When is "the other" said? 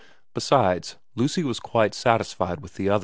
2.73-2.99